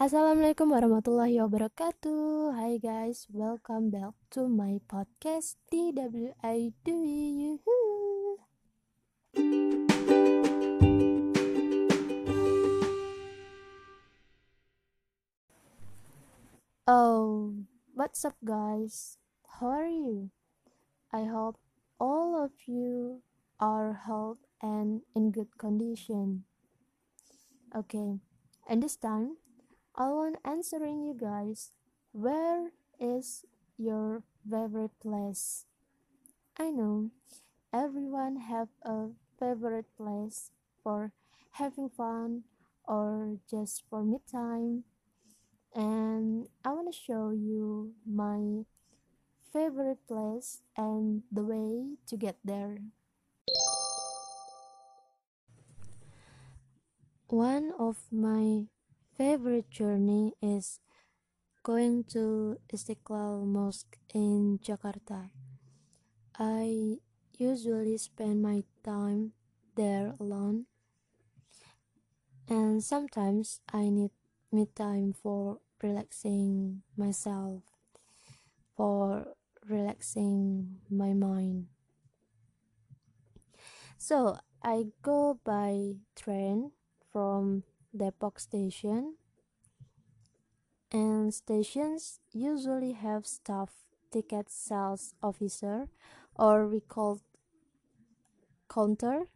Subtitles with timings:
[0.00, 2.56] Assalamualaikum warahmatullahi wabarakatuh.
[2.56, 7.60] Hi guys, welcome back to my podcast TWI Dui.
[16.88, 17.60] Oh,
[17.92, 19.20] what's up guys?
[19.60, 20.32] How are you?
[21.12, 21.60] I hope
[22.00, 23.20] all of you
[23.60, 26.48] are healthy and in good condition.
[27.76, 28.16] Okay,
[28.64, 29.36] and this time
[30.00, 31.72] I want answering you guys.
[32.12, 33.44] Where is
[33.76, 35.66] your favorite place?
[36.56, 37.10] I know
[37.68, 41.12] everyone have a favorite place for
[41.60, 42.44] having fun
[42.88, 44.84] or just for me time.
[45.74, 48.64] And I want to show you my
[49.52, 52.78] favorite place and the way to get there.
[57.28, 58.64] One of my
[59.20, 60.80] favorite journey is
[61.62, 65.28] going to Istiqlal Mosque in Jakarta.
[66.40, 66.96] I
[67.36, 69.36] usually spend my time
[69.76, 70.72] there alone,
[72.48, 74.16] and sometimes I need
[74.48, 77.60] me time for relaxing myself,
[78.72, 79.36] for
[79.68, 81.68] relaxing my mind.
[84.00, 86.72] So I go by train
[87.12, 89.16] from Depok station,
[90.92, 93.70] and stations usually have staff
[94.10, 95.88] ticket sales officer
[96.34, 97.20] or we call
[98.68, 99.26] counter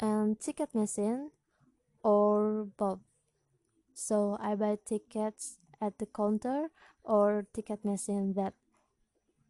[0.00, 1.30] and ticket machine
[2.02, 3.00] or both.
[3.94, 6.68] So I buy tickets at the counter
[7.02, 8.54] or ticket machine that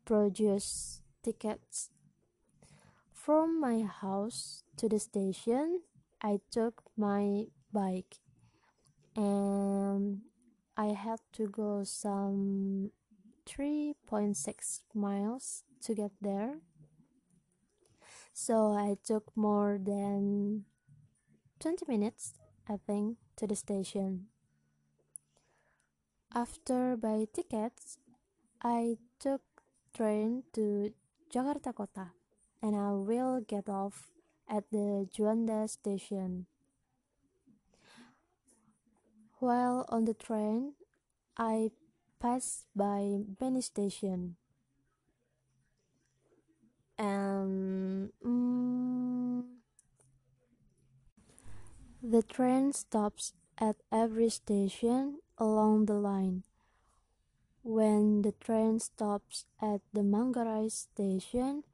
[0.05, 1.91] produce tickets.
[3.13, 5.81] From my house to the station,
[6.25, 8.17] I took my bike
[9.15, 10.25] and
[10.75, 12.93] I had to go some
[13.45, 16.65] 3.6 miles to get there.
[18.33, 20.65] So I took more than
[21.61, 22.33] 20 minutes,
[22.67, 24.33] I think, to the station.
[26.35, 27.99] After buy tickets,
[28.63, 29.43] I took
[29.93, 30.91] train to
[31.29, 32.17] Jakarta Kota
[32.63, 34.15] and I will get off
[34.49, 36.47] at the Juanda station.
[39.39, 40.75] While on the train,
[41.37, 41.71] I
[42.21, 44.37] passed by many stations.
[46.97, 49.45] And mm,
[52.03, 56.45] the train stops at every station along the line.
[57.63, 61.65] When the train stops at the Manggarai station,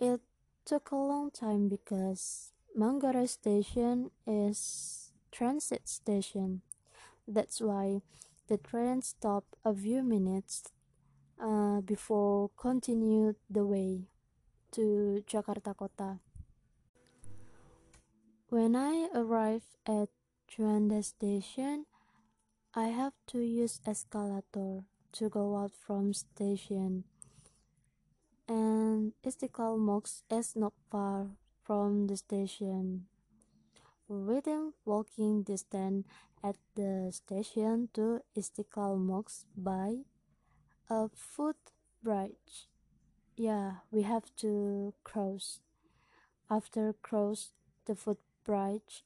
[0.00, 0.20] it
[0.64, 6.62] took a long time because Manggarai station is transit station.
[7.28, 8.00] That's why
[8.48, 10.72] the train stopped a few minutes
[11.40, 14.08] uh, before continued the way
[14.72, 16.20] to Jakarta Kota.
[18.48, 20.08] When I arrive at
[20.48, 21.84] Juanda station,
[22.74, 27.04] I have to use escalator to go out from station
[28.48, 31.28] and Istiqlal Mosque is not far
[31.62, 33.06] from the station.
[34.08, 36.06] Within walking distance
[36.42, 40.04] at the station to Istiqlal Mosque by
[40.90, 42.68] a footbridge.
[43.36, 45.60] Yeah, we have to cross.
[46.50, 47.52] After cross
[47.86, 49.02] the footbridge,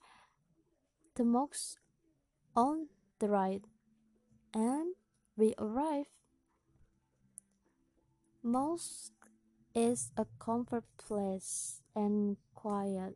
[1.15, 1.78] the mosque
[2.54, 2.88] on
[3.21, 3.62] the right,
[4.53, 4.94] and
[5.37, 6.06] we arrive.
[8.43, 9.18] Mosque
[9.78, 13.15] is a comfort place and quiet.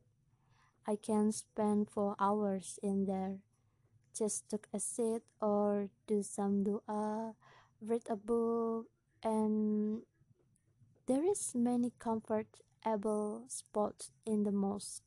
[0.87, 3.43] I can spend four hours in there.
[4.15, 7.33] Just take a seat or do some dua, uh,
[7.83, 8.87] read a book,
[9.25, 10.03] and
[11.07, 15.03] there is many comfortable spots in the mosque.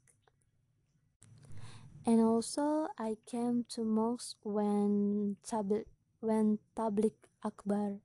[2.06, 5.88] And also, I came to mosque when tablik
[6.20, 8.02] when tablik akbar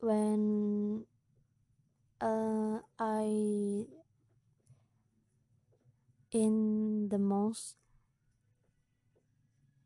[0.00, 1.06] when
[2.20, 3.84] uh, I
[6.30, 7.76] in the mosque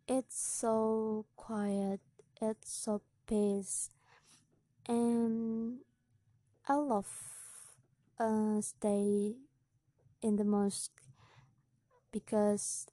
[0.09, 2.01] it's so quiet
[2.41, 3.91] it's so peace
[4.89, 5.79] and
[6.69, 7.07] I love
[8.19, 9.37] uh, stay
[10.21, 11.01] in the mosque
[12.11, 12.87] because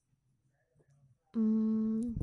[1.35, 2.15] um,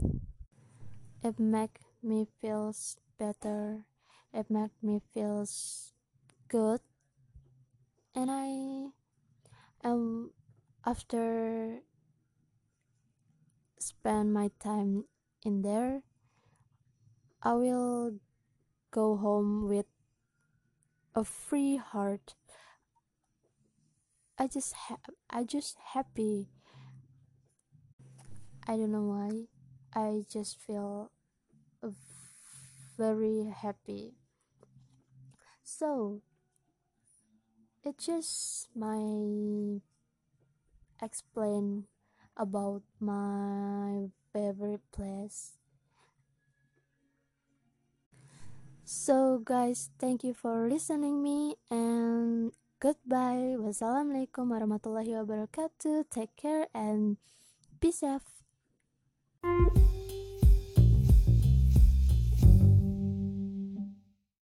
[1.23, 3.85] it make me feels better
[4.33, 5.93] it make me feels
[6.49, 6.81] good
[8.15, 8.91] and I
[10.87, 11.81] after
[13.79, 15.05] spend my time
[15.45, 16.03] in there,
[17.43, 18.15] I will
[18.93, 19.87] go home with
[21.15, 22.35] a free heart.
[24.39, 26.49] I just ha- I just happy.
[28.67, 29.49] I don't know why.
[29.95, 31.11] I just feel
[32.99, 34.15] very happy.
[35.63, 36.23] So
[37.85, 39.81] it's just my
[41.01, 41.87] explain
[42.37, 45.57] about my favorite place.
[48.87, 53.59] So guys, thank you for listening me and goodbye.
[53.59, 56.07] Wassalamualaikum warahmatullahi wabarakatuh.
[56.07, 57.19] Take care and
[57.83, 58.47] be safe.